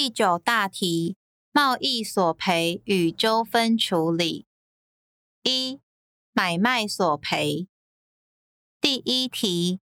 [0.00, 1.16] 第九大题：
[1.50, 4.46] 贸易索赔与纠纷处理。
[5.42, 5.80] 一、
[6.32, 7.66] 买卖索赔。
[8.80, 9.80] 第一题：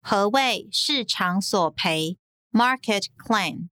[0.00, 2.18] 何谓市场索赔
[2.50, 3.70] （Market Claim）？A.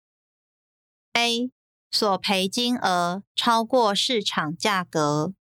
[1.91, 5.35] 索赔金额超过市场价格。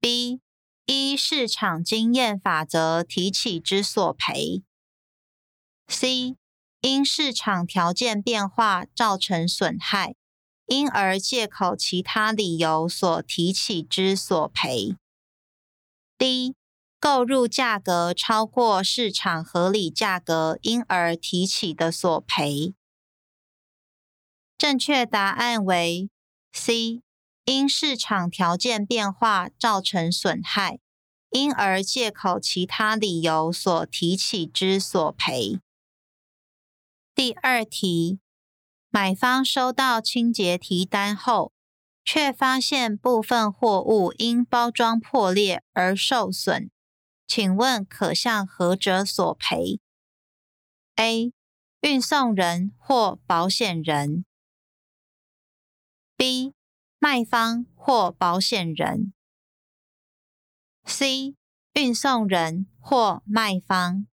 [0.00, 0.42] B.
[0.84, 4.62] 依市场经验法则提起之索赔。
[5.88, 6.36] C.
[6.84, 10.16] 因市场条件变化造成损害，
[10.66, 14.94] 因而借口其他理由所提起之索赔。
[16.18, 16.54] D.
[17.00, 22.74] 购入价格超过市场合理价格，因而提起的索赔。
[24.58, 26.10] 正确答案为
[26.52, 27.00] C.
[27.46, 30.78] 因市场条件变化造成损害，
[31.30, 35.60] 因而借口其他理由所提起之索赔。
[37.14, 38.18] 第二题，
[38.90, 41.52] 买方收到清洁提单后，
[42.04, 46.70] 却发现部分货物因包装破裂而受损，
[47.28, 49.78] 请问可向何者索赔
[50.96, 51.32] ？A.
[51.82, 54.24] 运送人或保险人。
[56.16, 56.52] B.
[56.98, 59.12] 卖方或保险人。
[60.84, 61.36] C.
[61.74, 64.08] 运送人或卖方。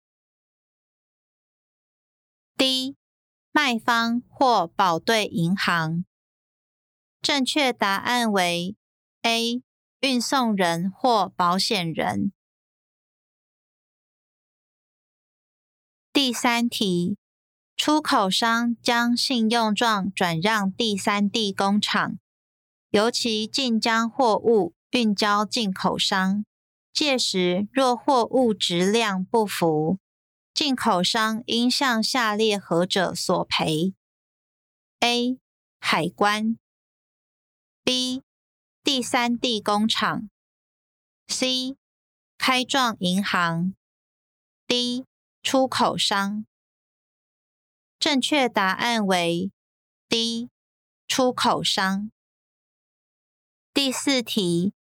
[2.57, 2.97] D.
[3.53, 6.07] 卖方或保对银行。
[7.21, 8.77] 正确答案为
[9.23, 9.63] A.
[10.01, 12.33] 运送人或保险人。
[16.13, 17.19] 第三题，
[17.77, 22.19] 出口商将信用状转让第三地工厂，
[22.89, 26.47] 由其进将货物运交进口商，
[26.93, 29.99] 届时若货物质量不符。
[30.57, 33.93] 进口商应向下列何者索赔
[35.01, 35.39] ？A.
[35.79, 36.57] 海关
[37.85, 38.23] B.
[38.83, 40.31] 第三地工厂
[41.29, 41.77] C.
[42.39, 43.75] 开状银行
[44.67, 45.05] D.
[45.43, 46.47] 出口商。
[47.99, 49.53] 正确答案为
[50.09, 50.49] D.
[51.07, 52.11] 出口商。
[53.75, 54.73] 第四题，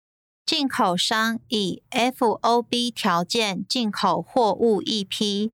[0.45, 5.51] 进口商以 FOB 条件进口货物一批。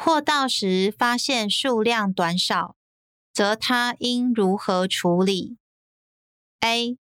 [0.00, 2.76] 货到时发现数量短少，
[3.32, 5.56] 则他应如何处理
[6.60, 6.96] ？A.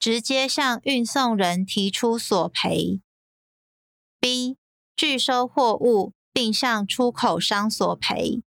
[0.00, 3.00] 直接向运送人提出索赔。
[4.18, 4.56] B.
[4.96, 8.42] 拒收货物并向出口商索赔。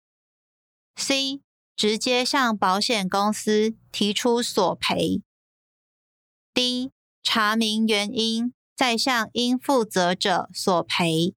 [0.97, 1.43] C.
[1.77, 5.21] 直接向保险公司提出索赔。
[6.55, 6.91] D.
[7.23, 11.35] 查明原因，再向应负责者索赔。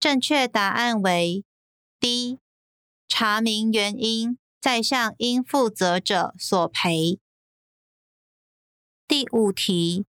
[0.00, 1.44] 正确答案为
[2.00, 2.38] D，
[3.06, 7.20] 查明原因，再向应负责者索赔。
[9.06, 10.06] 第五题，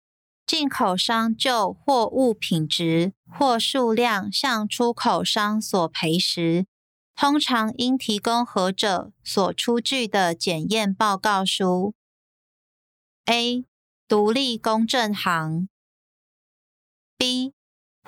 [0.45, 6.67] 进口商就货物品质或数量向出口商索赔时，
[7.15, 11.95] 通常应提供何者所出具的检验报告书
[13.27, 13.65] ？A.
[14.09, 15.69] 独立公证行
[17.17, 17.56] B.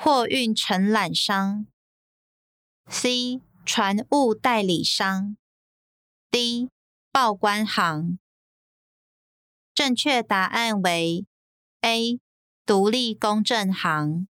[0.01, 1.67] 货运承揽商
[2.87, 5.37] ，C 船务代理商
[6.31, 6.71] ，D
[7.11, 8.21] 报关行。
[9.75, 11.27] 正确答案为
[11.81, 12.21] A
[12.65, 14.29] 独立公证行。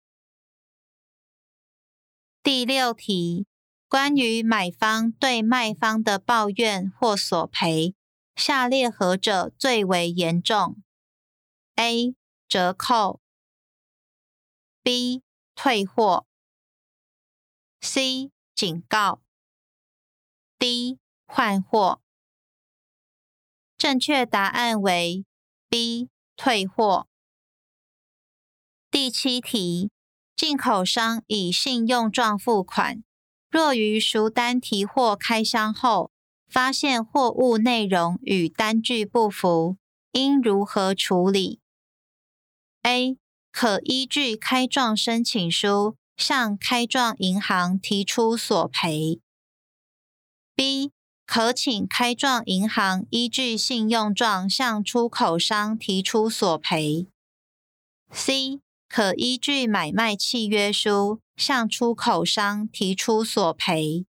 [2.44, 3.48] 第六题，
[3.88, 7.96] 关于买方对卖方的抱怨或索赔，
[8.36, 10.84] 下列何者最为严重
[11.76, 12.14] ？A
[12.50, 13.22] 折扣
[14.84, 15.24] ，B
[15.56, 16.26] 退货
[17.80, 19.22] ，C 警告
[20.58, 22.02] ，D 换货。
[23.78, 25.26] 正确答案为
[25.70, 27.08] B 退货。
[28.90, 29.92] 第七题，
[30.36, 33.04] 进口商以信用状付款，
[33.50, 36.12] 若于赎单提货开箱后，
[36.48, 39.78] 发现货物内容与单据不符，
[40.12, 41.60] 应如何处理
[42.84, 43.18] ？A
[43.54, 49.22] 可依据开状申请书向开状银行提出索赔。
[50.56, 50.92] B
[51.28, 57.08] 可请开状银行依据信用状向出口商提出索赔。
[58.12, 58.60] C
[58.90, 64.08] 可依据买卖契约书向出口商提出索赔。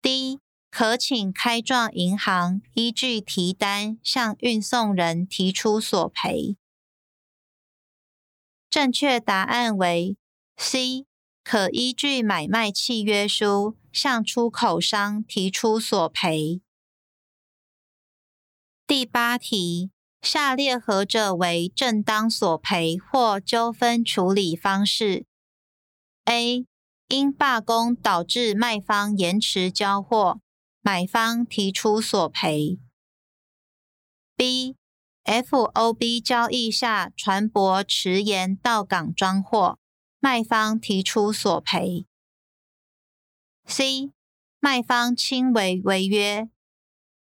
[0.00, 0.38] D
[0.70, 6.56] 可请开状银行依据提单向运送人提出索赔。
[8.76, 10.18] 正确答案为
[10.58, 11.06] C，
[11.42, 16.60] 可依据买卖契约书向出口商提出索赔。
[18.86, 19.90] 第八题，
[20.20, 25.24] 下列何者为正当索赔或纠纷处理方式
[26.26, 26.66] ？A.
[27.08, 30.38] 因罢工导致卖方延迟交货，
[30.82, 32.78] 买方提出索赔。
[34.36, 34.76] B.
[35.26, 39.78] FOB 交易下船舶迟延到港装货，
[40.20, 42.06] 卖方提出索赔。
[43.66, 44.12] C.
[44.60, 46.48] 卖方轻微违约。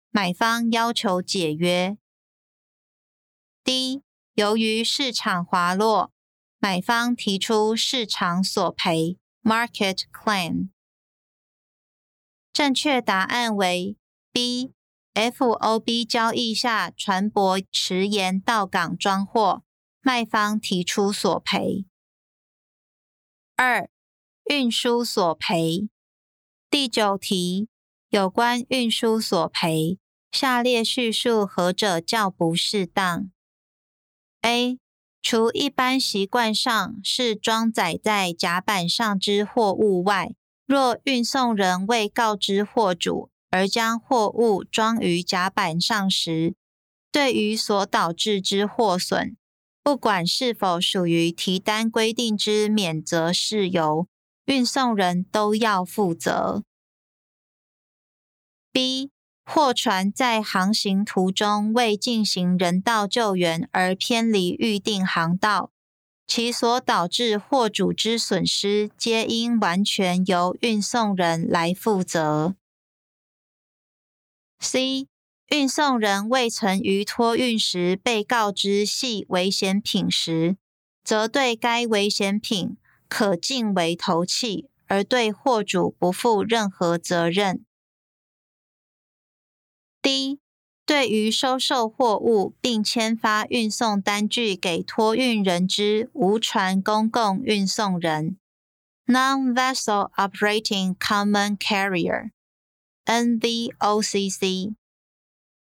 [0.10, 1.98] 买方要求解约。
[3.64, 4.02] D.
[4.36, 6.14] 由于市场滑落，
[6.60, 10.70] 买方提出市场索赔 （market claim）。
[12.54, 13.98] 正确答案为
[14.32, 14.74] B.
[15.14, 19.64] FOB 交易下船舶迟延到港装货，
[20.02, 21.86] 卖方提出索赔。
[23.56, 23.90] 二、
[24.46, 25.90] 运输索赔。
[26.70, 27.68] 第九题。
[28.10, 29.98] 有关运输索赔，
[30.34, 33.32] 下列叙述何者较不适当
[34.42, 34.78] ？A.
[35.22, 40.36] 除一般习惯上是装载在甲板上之货物外，
[40.66, 46.56] 若运送人未告知货主而将货物装于甲板上时，
[47.12, 49.36] 对于所导致之货损，
[49.84, 54.08] 不管是否属于提单规定之免责事由，
[54.46, 56.64] 运送人都要负责。
[58.72, 59.12] B.
[59.44, 65.72] 货船在航行途中未进行人道救援而偏离预定航道，
[66.26, 72.56] 其所导致货主之损失，皆应完全由运送人来负责。
[74.62, 75.08] C.
[75.48, 80.56] 运送人未曾于托运时被告知系危险品时，
[81.04, 82.78] 则对该危险品
[83.10, 87.66] 可尽为投弃，而对货主不负任何责任。
[90.02, 90.40] D.
[90.86, 98.38] 对于收受货物并签发运送单据给托运人之无船公共运送人
[99.06, 102.32] （Non-Vessel Operating Common Carrier）
[103.06, 104.76] NVOCC，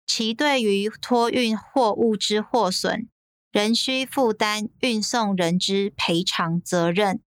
[0.06, 3.08] 其对于托运货物之货损，
[3.52, 7.22] 仍需负担运送人之赔偿责任。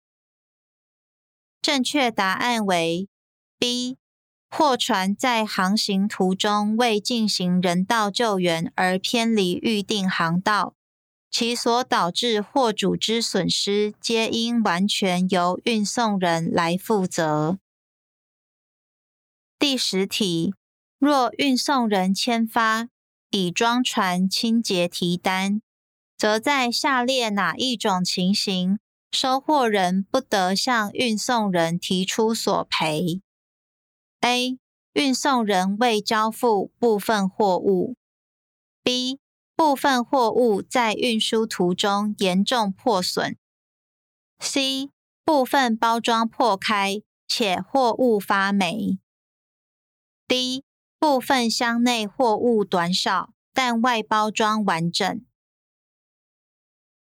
[1.61, 3.09] 正确答案为
[3.59, 3.97] B。
[4.55, 10.75] 货船在航行途中未进行人道救援而偏离预定航道，
[11.31, 17.59] 其所导致货主之损失，皆应完全由运送人来负责。
[19.63, 20.53] 第十题，
[20.99, 22.89] 若运送人签发
[23.31, 25.63] 已装船清洁提单，
[26.19, 28.81] 则在下列哪一种情形，
[29.13, 33.23] 收货人不得向运送人提出索赔
[34.23, 34.59] ？A.
[34.95, 37.95] 运送人未交付部分货物
[38.83, 39.21] ；B.
[39.55, 43.37] 部分货物在运输途中严重破损
[44.41, 44.91] ；C.
[45.25, 48.99] 部分包装破开且货物发霉
[50.33, 50.63] ；D.
[50.99, 55.27] 部分箱内货物短少但外包装完整。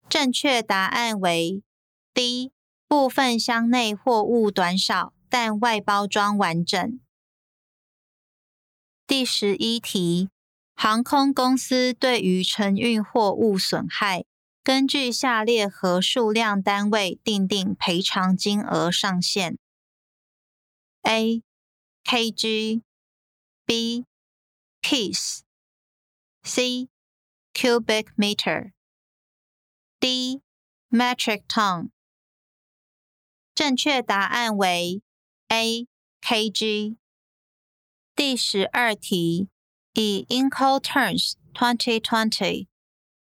[0.09, 1.63] 正确答案为
[2.15, 2.53] D.
[2.89, 5.13] 部分箱内货物短少。
[5.33, 7.01] 但外包装完整。
[9.07, 10.29] 第十一题，
[10.75, 14.27] 航空公司对于承运货物损害，
[14.63, 19.57] 根据下列何数量单位订定赔偿金额上限
[21.01, 21.43] ？A
[22.05, 22.83] kg
[23.65, 24.05] B,
[24.83, 25.43] piece，C.
[27.55, 28.71] cubic meter，D.
[30.91, 31.91] metric ton。
[33.55, 35.03] 正确答案为。
[35.49, 35.87] A
[36.23, 36.97] kg。
[38.17, 39.49] 第十二题，
[39.93, 42.69] 以 Incoterms 2020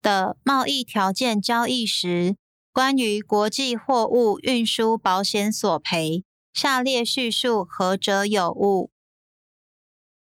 [0.02, 2.38] 的贸易条件交易时，
[2.72, 8.92] 关于国际货物运输保险索赔，下列叙述何者有误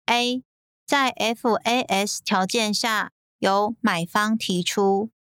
[0.07, 0.43] ？A
[0.87, 5.11] 在 FAS 条件下由买方提出。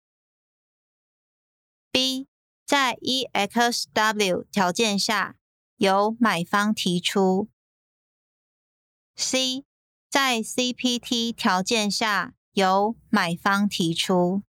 [1.90, 2.28] B
[2.66, 5.36] 在 EXW 条件下。
[5.76, 7.48] 由买方提出。
[9.16, 9.64] C
[10.08, 14.42] 在 CPT 条件下由买方提出。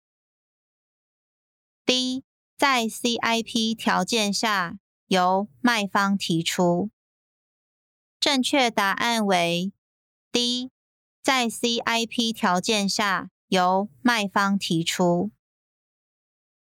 [1.86, 2.24] D
[2.58, 6.92] 在 CIP 条件下由卖方提出。
[8.20, 9.74] 正确答案为
[10.34, 10.72] D
[11.22, 15.30] 在 CIP 条件下由卖方提出。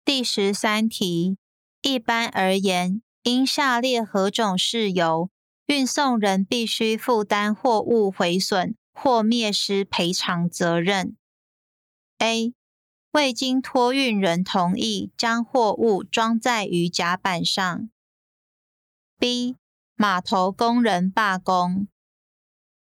[0.03, 1.37] 第十三题，
[1.81, 3.01] 一般而言。
[3.23, 5.31] 因下列何种事由，
[5.67, 11.17] 运送人必须负担货物毁损或灭失赔偿责任
[12.19, 12.53] ：A.
[13.13, 17.89] 未经托运人同意，将货物装载于甲板上
[19.17, 19.55] ；B.
[19.95, 21.87] 码头工人罢工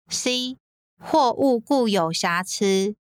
[0.07, 0.57] ；C.
[0.97, 2.95] 货物固有瑕疵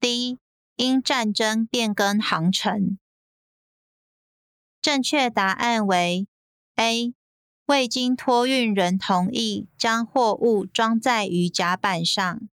[0.00, 0.38] ；D.
[0.76, 2.98] 因战争变更航程。
[4.82, 6.26] 正确答案为
[6.76, 7.14] A。
[7.66, 12.46] 未经托运人同意，将货物装载于甲板上。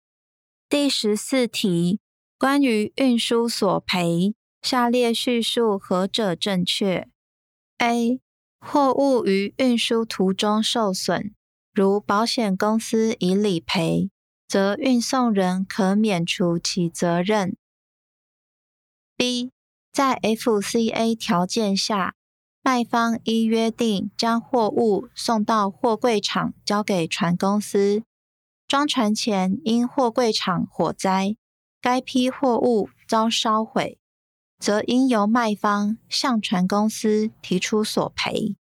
[0.70, 2.00] 第十四题，
[2.38, 7.10] 关于运输索赔，下列叙述何者正确
[7.80, 8.22] ？A.
[8.60, 11.34] 货物于运输途中受损，
[11.80, 14.10] 如保险公司已理赔，
[14.50, 17.56] 则运送人可免除其责任。
[19.16, 19.54] B.
[19.90, 22.16] 在 FCA 条件下，
[22.62, 28.04] 卖方依约定将货物送到货柜厂，交给船公司。
[28.68, 31.38] 装船前因货柜场火灾，
[31.80, 33.98] 该批货物遭烧毁，
[34.60, 38.58] 则应由卖方向船公司提出索赔。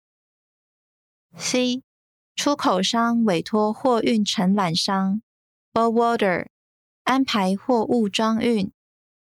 [1.37, 1.83] C.
[2.35, 5.23] 出口商委托货运承揽商
[5.73, 6.47] （Forwarder）
[7.05, 8.73] 安排货物装运，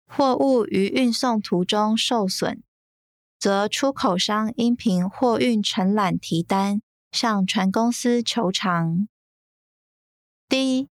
[0.05, 2.63] 货物于运送途中受损。
[3.39, 9.07] 则出口商应凭货运承揽提单向船公司求偿。
[10.49, 10.89] D.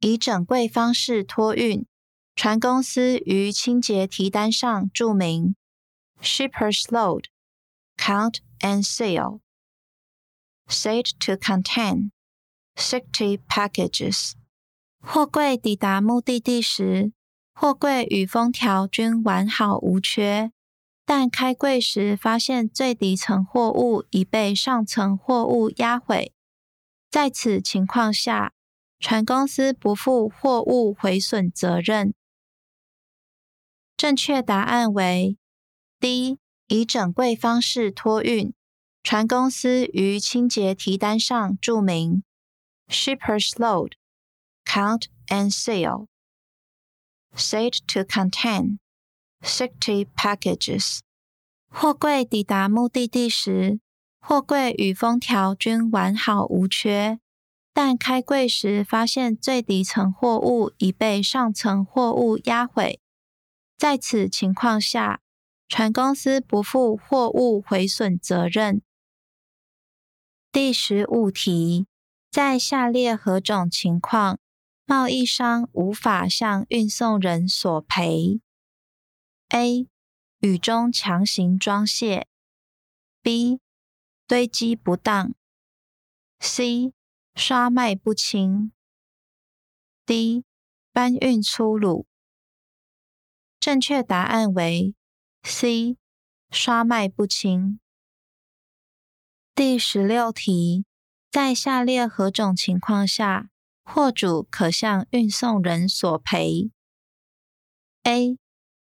[0.00, 1.86] 以整柜方式托运，
[2.34, 5.54] 船公司于清洁提单上注明
[6.22, 7.24] “Shipper's load,
[7.98, 9.40] count and sale.
[10.72, 12.10] Said to contain
[12.74, 14.32] sixty packages”。
[15.00, 17.12] 货柜抵达目的地时，
[17.52, 20.52] 货柜与封条均完好无缺。
[21.04, 26.32] 但开柜时发现最底层货物已被上层货物压毁，
[27.10, 28.54] 在此情况下，
[29.00, 32.14] 船公司不负货物毁损责任。
[33.96, 35.36] 正确答案为
[35.98, 36.38] D，
[36.68, 38.54] 以整柜方式托运，
[39.02, 42.22] 船公司于清洁提单上注明
[42.88, 43.92] “Shipper's load,
[44.64, 46.06] count and seal,
[47.34, 48.78] said to contain”。
[49.42, 51.00] Sixty packages。
[51.68, 53.80] 货柜抵达目的地时，
[54.20, 57.18] 货柜与封条均完好无缺，
[57.72, 63.00] 但开柜时发现最底层货物已被上层货物压毁。
[63.76, 65.20] 在此情况下，
[65.66, 68.80] 船公司不负货物毁损责任。
[70.52, 71.86] 第十五题，
[72.30, 74.38] 在下列何种情况，
[74.84, 78.42] 贸易商无法向运送人索赔
[79.48, 79.88] ？A.
[80.40, 82.28] 雨中强行装卸
[83.22, 83.60] ；B.
[84.26, 85.34] 堆积不当
[86.38, 86.92] ；C.
[87.34, 88.72] 刷卖不清
[90.04, 90.44] ；D.
[90.92, 92.06] 搬运粗鲁。
[93.58, 94.94] 正确答案为
[95.44, 95.96] C.
[96.50, 97.80] 刷卖不清。
[99.54, 100.86] 第十六题，
[101.30, 103.50] 在下列何种情况下，
[103.84, 106.70] 货主可向运送人索赔
[108.04, 108.38] ？A.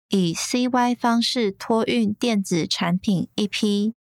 [0.09, 3.95] 以 CY 方式托运电子产品一批，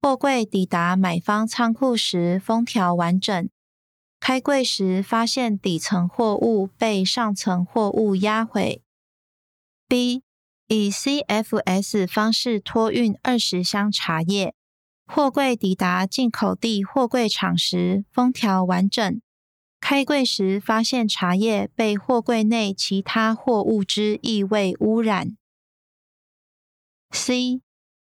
[0.00, 3.50] 货柜抵达买方仓库时封条完整，
[4.18, 8.82] 开柜时发现底层货物被上层货物压毁。
[9.86, 10.22] B
[10.66, 14.54] 以 CFS 方式托运二十箱茶叶，
[15.12, 19.20] 货柜抵达进口地货柜场时封条完整，
[19.80, 25.36] 开柜时发现茶叶被货柜内其他货物之异味污染。
[27.10, 27.60] C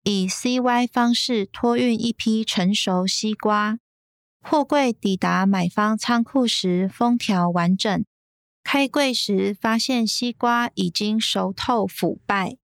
[0.03, 3.79] 以 CY 方式托运一批成熟西瓜，
[4.39, 8.05] 货柜抵达买方仓库时封条完整，
[8.63, 12.57] 开柜时发现西瓜已经熟透腐败。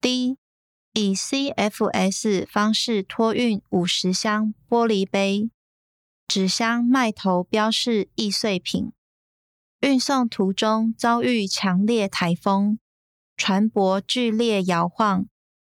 [0.00, 0.36] D
[0.98, 5.50] 以 CFS 方式托运五十箱玻璃杯，
[6.26, 8.92] 纸箱卖头标示易碎品，
[9.80, 12.78] 运送途中遭遇强烈台风。
[13.36, 15.26] 船舶剧烈摇晃，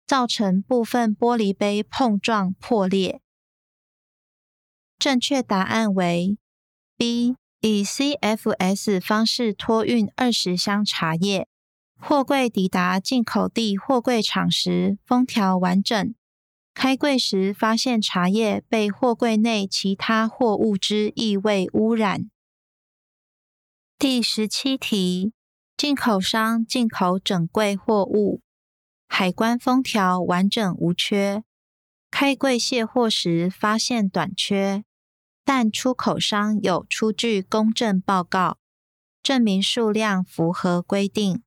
[0.06, 3.20] 造成部分玻璃杯碰撞破裂。
[4.98, 6.38] 正确答案为
[6.96, 11.46] B，以 CFS 方式托运二十箱茶叶，
[12.00, 16.14] 货柜抵达进口地货柜场时封条完整，
[16.74, 22.30] 开柜时发现茶叶被货柜内其他货物之异味污染。
[23.98, 25.32] 第十七题。
[25.76, 28.42] 进口商进口整柜货物，
[29.08, 31.42] 海关封条完整无缺，
[32.10, 34.84] 开柜卸货时发现短缺，
[35.42, 38.58] 但出口商有出具公证报告，
[39.22, 41.42] 证明数量符合规定，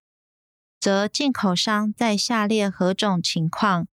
[0.83, 3.87] 则进口商在下列何种情况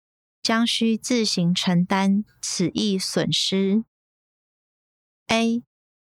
[0.41, 3.83] 将需自行承担此一损失
[5.27, 5.65] ：A.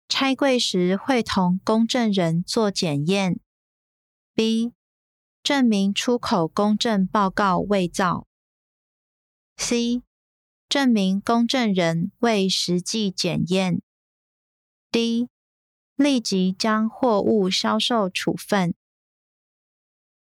[0.08, 3.40] 拆柜时会同公证人做检验
[4.36, 4.72] ；B.
[5.42, 8.28] 证明出口公证报告伪造
[9.56, 10.02] ；C.
[10.68, 13.82] 证明公证人未实际检验
[14.92, 15.26] ；D.
[15.96, 18.77] 立即将货物销售处分。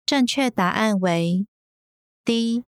[0.06, 1.48] 正确答案为
[2.26, 2.64] D。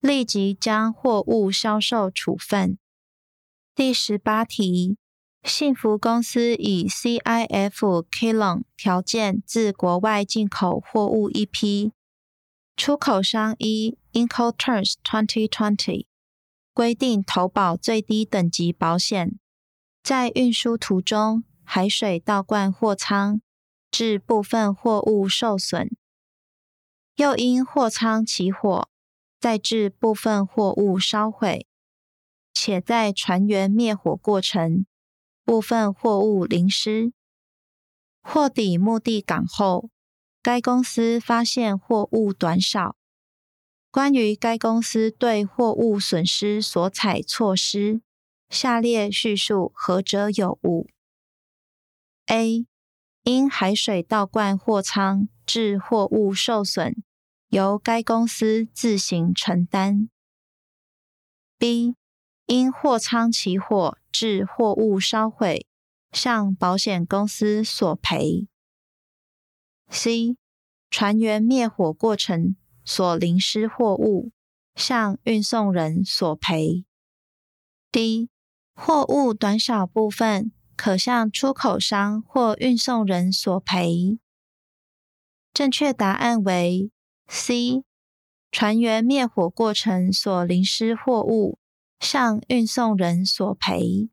[0.00, 2.76] 立即将货物销售处分。
[3.72, 4.96] 第十八题，
[5.44, 11.92] 信福公司以 CIF Kilon 条件自国外进口货物一批，
[12.76, 16.06] 出口商依 Incoterms 2020
[16.74, 19.38] 规定投保最低等级保险，
[20.02, 21.44] 在运输途中。
[21.62, 23.40] 海水倒灌货舱，
[23.88, 25.86] 致部分货物受损；
[27.22, 28.88] 又因货舱起火，
[29.38, 31.68] 再致部分货物烧毁，
[32.52, 34.86] 且在船员灭火过程，
[35.44, 37.12] 部分货物淋湿。
[38.22, 39.88] 货抵目的港后，
[40.42, 42.96] 该公司发现货物短少。
[43.92, 48.02] 关于该公司对货物损失所采措施，
[48.48, 50.88] 下列叙述何者有误
[52.26, 52.66] ？A.
[53.22, 57.04] 因海水倒灌货舱致货物受损，
[57.52, 60.08] 由该公司自行承担。
[61.58, 61.96] B.
[62.46, 65.66] 因货舱起火致货物烧毁，
[66.12, 68.48] 向保险公司索赔。
[69.90, 70.38] C.
[70.88, 72.56] 船员灭火过程
[72.86, 74.32] 所淋湿货物，
[74.74, 76.86] 向运送人索赔。
[77.90, 78.30] D.
[78.74, 80.52] 货物短少部分。
[80.74, 84.18] 可向出口商或运送人索赔。
[85.52, 86.90] 正确答案为
[87.34, 87.82] C。
[88.50, 91.58] 船员灭火过程所淋湿货物，
[91.98, 94.10] 向运送人索赔。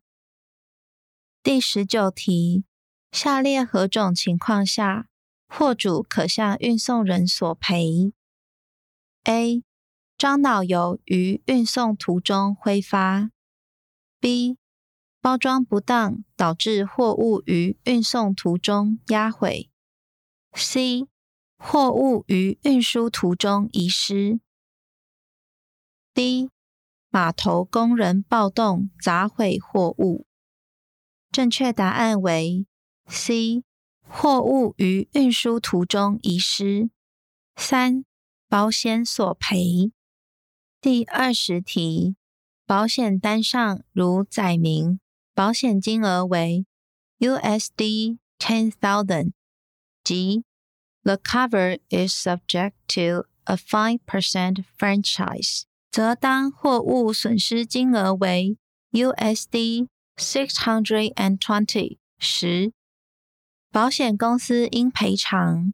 [1.42, 2.64] 第十九题，
[3.12, 5.06] 下列何种情况下，
[5.46, 8.14] 货主可向运送人索赔
[9.24, 9.62] ？A.
[10.16, 13.30] 樟脑油于运送途中挥发。
[14.18, 14.56] B.
[15.20, 19.68] 包装不当，导致货物于运送途中压毁。
[20.54, 21.06] C.
[21.62, 24.40] 货物于运输途中遗失。
[26.14, 26.48] D.
[27.10, 30.26] 码头工人暴动砸毁货物。
[31.30, 32.66] 正确答案为
[33.08, 33.62] C.
[34.00, 36.88] 货物于运输途中遗失。
[37.56, 38.06] 三、
[38.48, 39.92] 保险索赔。
[40.80, 42.16] 第二十题，
[42.64, 44.98] 保险单上如载明。
[45.34, 46.64] 保险金额为
[47.18, 49.32] USD ten thousand，
[50.02, 50.44] 即
[51.03, 58.57] The cover is subject to a five percent franchise，则当货物损失金额为
[58.91, 62.73] USD six hundred and twenty 时，
[63.71, 65.73] 保险公司应赔偿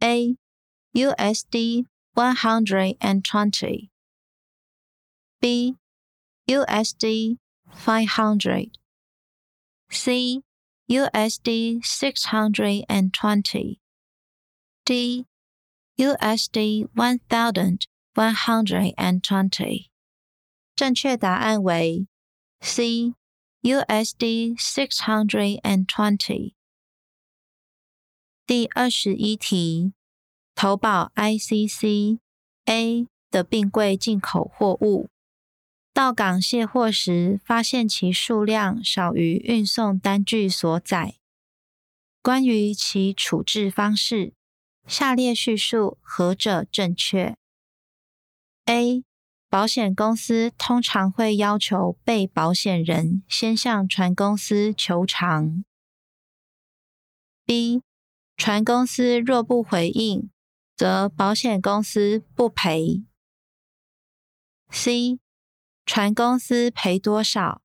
[0.00, 0.36] A
[0.92, 3.88] USD one hundred and twenty，B
[6.46, 8.78] USD Five hundred,
[9.90, 10.42] C
[10.88, 13.79] USD six hundred and twenty,
[14.83, 15.25] D
[15.97, 17.81] USD one thousand
[18.13, 19.89] one hundred and twenty。
[20.75, 22.07] 正确答案为
[22.61, 23.13] C
[23.61, 26.53] USD six hundred and twenty。
[28.47, 29.93] 第二十一题，
[30.55, 32.19] 投保 ICC
[32.65, 35.09] A 的并柜进口货物。
[35.93, 41.15] 到港卸货时，发现其数量少于运送单据所载。
[42.21, 44.33] 关于其处置方式，
[44.87, 47.35] 下列叙述何者正确
[48.65, 49.03] ？A.
[49.49, 55.63] 保险公司通常会要求被保险人先向船公司求偿。
[57.45, 57.81] B.
[58.37, 60.29] 船公司若不回应，
[60.75, 63.03] 则保险公司不赔。
[64.69, 65.19] C.
[65.85, 67.61] 船公司赔多少，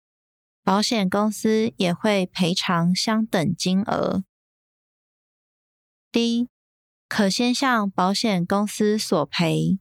[0.64, 4.24] 保险公司也会赔偿相等金额。
[6.10, 6.48] D.
[7.08, 9.78] 可先向保险公司索赔，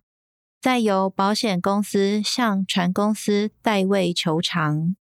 [0.61, 4.95] 再由保险公司向船公司代位求偿。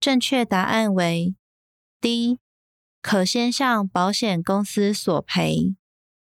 [0.00, 1.34] 正确答案为
[2.00, 2.38] D.
[3.00, 5.76] 可先向保险公司索赔，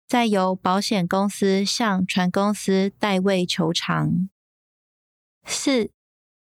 [0.08, 4.28] 再由保险公司向船公司代位求偿。
[5.44, 5.90] 四、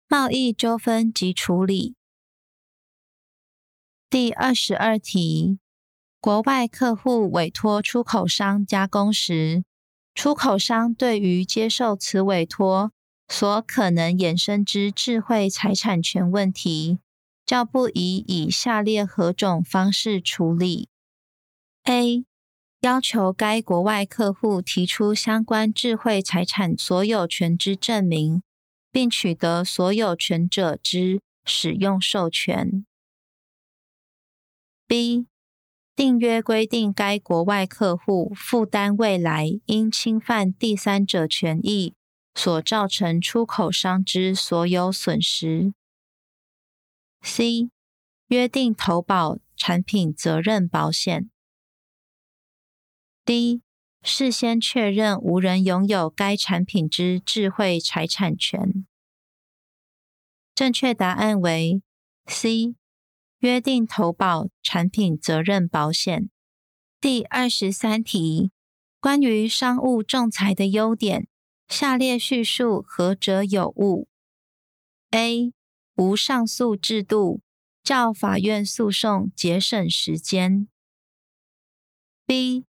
[0.07, 1.95] 贸易纠纷及处理。
[4.09, 5.59] 第二十二题，
[6.19, 9.63] 国外客户委托出口商加工时，
[10.15, 12.91] 出口商对于接受此委托
[13.27, 16.99] 所可能衍生之智慧财产权问题，
[17.45, 20.89] 较不宜以下列何种方式处理
[21.83, 22.25] ：A.
[22.81, 28.41] 要求该国外客户提出相关智慧财产所有权之证明，
[28.91, 32.85] 并取得所有权者之使用授权。
[34.87, 35.27] B.
[35.97, 41.95] 订约规定该国外客户负担未来因侵犯第三者权益
[42.35, 45.73] 所造成出口商之所有损失。
[47.23, 47.71] C.
[48.27, 51.31] 约定投保产品责任保险。
[53.25, 53.63] D.
[54.03, 58.85] 事先确认无人拥有该产品之智慧财产权。
[60.53, 61.81] 正确答案为
[62.27, 62.75] C。
[63.39, 66.29] 约定投保产品责任保险。
[66.99, 68.51] 第二十三题，
[68.99, 71.27] 关于商务仲裁的优点，
[71.67, 74.07] 下列叙述何者有误
[75.11, 75.53] ？A.
[75.95, 77.41] 无上诉制度，
[77.83, 80.67] 较法院诉讼节省时间。
[82.25, 82.65] B.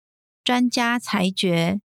[0.43, 1.81] 专家裁决，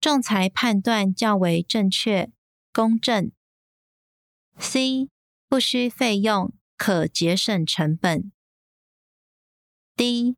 [0.00, 2.30] 仲裁判断较为正确、
[2.72, 3.30] 公正。
[4.58, 5.08] C.
[5.48, 8.32] 不需费用，可节省成本。
[9.96, 10.36] D.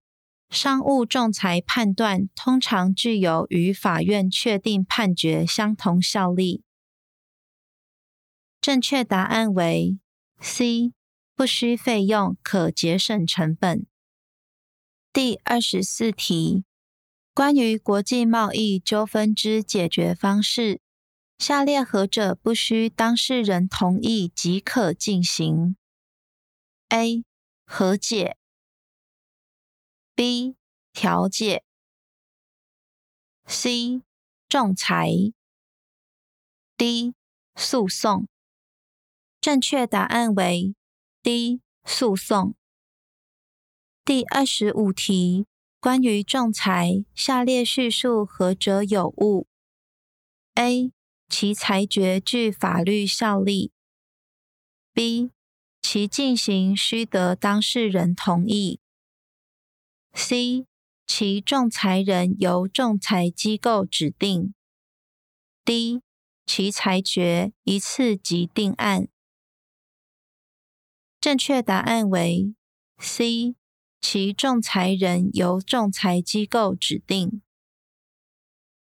[0.49, 6.63] 商务仲裁判断通常具有与法院确定判决相同效力。
[8.61, 9.99] 正确答案为
[10.41, 10.93] C.
[11.35, 13.87] 不需费用，可节省成本。
[15.13, 16.65] 第二十四题。
[17.35, 20.81] 关于国际贸易纠纷之解决方式，
[21.37, 25.77] 下列何者不需当事人同意即可进行
[26.89, 27.25] ？A.
[27.65, 28.37] 和解
[30.15, 30.57] B.
[30.93, 31.65] 调解
[33.47, 34.03] C.
[34.49, 35.11] 仲裁
[36.77, 37.15] D.
[37.55, 38.29] 诉讼。
[39.41, 40.75] 正确答案为
[41.23, 41.61] D.
[41.85, 42.57] 诉讼。
[44.05, 45.47] 第二十五题。
[45.79, 49.47] 关于仲裁，下列叙述何者有误
[50.55, 50.91] ？A.
[51.29, 53.73] 其裁决具法律效力。
[54.93, 55.31] B.
[55.89, 58.81] 其进行需得当事人同意。
[60.13, 60.67] C.
[61.07, 64.53] 其仲裁人由仲裁机构指定。
[65.65, 66.03] D.
[66.45, 69.07] 其裁决一次即定案。
[71.21, 72.53] 正确答案为
[72.99, 73.55] C。
[74.01, 77.41] 其仲裁人由仲裁机构指定。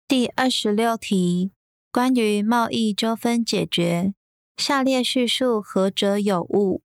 [0.05, 1.53] 第二十六题，
[1.93, 4.13] 关于贸易纠纷解决，
[4.57, 6.83] 下列叙述何者有误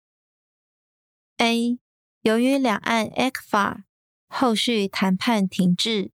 [1.39, 1.79] ？A.
[2.23, 3.85] 由于两岸 ECFA
[4.29, 6.11] 后续谈判停滞，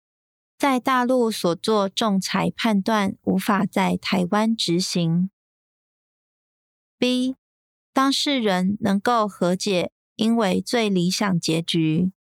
[0.58, 5.30] 在大陆所做仲裁判断无法在台湾执行。
[6.98, 7.36] B.
[7.92, 9.92] 当事人能够和解。
[10.20, 12.12] 应为最理想结局。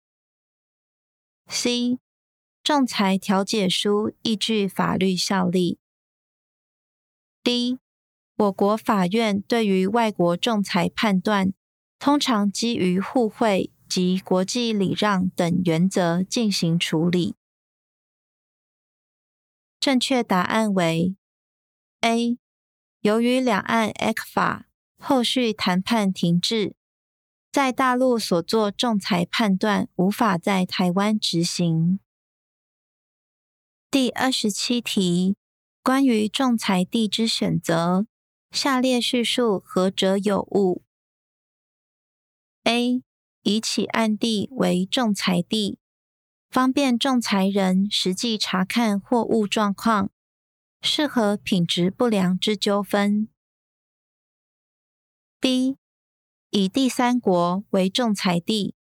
[1.48, 1.98] C.
[2.62, 5.78] 仲裁调解书依据法律效力。
[7.44, 7.78] D.
[8.36, 11.52] 我国法院对于外国仲裁判断，
[12.00, 17.36] 通常基于互惠及国际礼让等原则进行处理。
[19.78, 21.14] 正确答案为
[22.00, 22.38] A.
[23.02, 24.62] 由于两岸 ECFA
[24.98, 26.74] 后续谈判停滞。
[27.52, 31.98] 在大陆所做仲裁判断无法在台湾执行。
[33.90, 35.36] 第二十七题，
[35.82, 38.06] 关于仲裁地之选择，
[38.52, 40.84] 下列叙述何者有误
[42.64, 43.02] ？A.
[43.42, 45.78] 以起案地为仲裁地，
[46.50, 50.10] 方便仲裁人实际查看货物状况，
[50.82, 53.28] 适合品质不良之纠纷。
[55.40, 55.76] B.
[56.50, 58.74] 以第三国为仲裁地，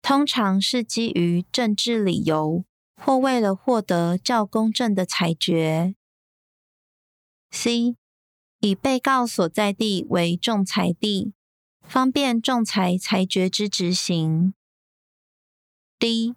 [0.00, 5.94] 通常是基于政治理由，或为了获得较公正的裁决。
[7.50, 7.96] C.
[8.60, 11.34] 以被告所在地为仲裁地，
[11.90, 14.54] 方便仲裁裁决之执行。
[15.98, 16.36] D.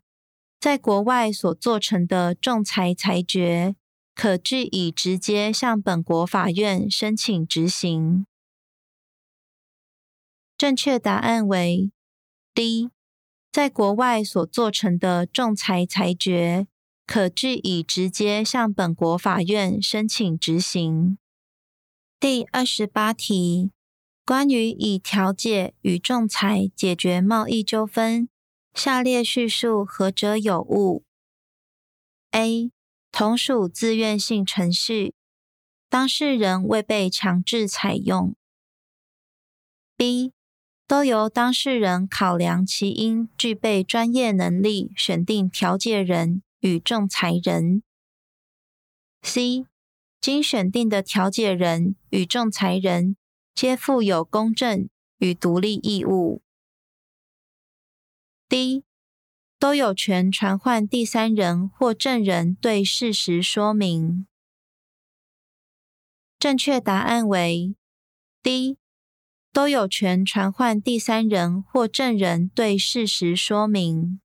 [0.60, 3.76] 在国外所做成的仲裁裁决，
[4.16, 8.26] 可据以直接向本国法院申请执行。
[10.58, 11.92] 正确答案为
[12.56, 12.90] D，
[13.52, 16.66] 在国外所做成的仲裁裁决，
[17.06, 21.20] 可据以直接向本国法院申请执行。
[22.20, 23.70] 第二十八题，
[24.26, 28.30] 关于以调解与仲裁解决贸易纠纷，
[28.74, 31.04] 下列叙述何者有误
[32.32, 32.72] ？A.
[33.12, 35.14] 同属自愿性程序，
[35.90, 38.34] 当事人未被强制采用。
[39.98, 40.32] B.
[40.88, 47.84] 都由当事人考量其应具备专业能力，选定调解人与仲裁人。
[49.22, 49.66] C.
[50.22, 53.18] 经选定的调解人与仲裁人
[53.56, 54.90] 皆负有公正
[55.20, 56.42] 与独立义务。
[58.50, 58.84] D.
[59.60, 64.28] 都有权传唤第三人或证人对事实说明。
[66.38, 67.76] 正确答案为
[68.42, 68.78] D。
[69.54, 74.23] 都有权传唤第三人或证人对事实说明。